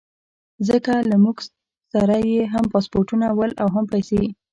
[0.67, 1.37] ځکه له موږ
[1.93, 2.15] سره
[2.53, 4.21] هم پاسپورټونه ول او هم پیسې.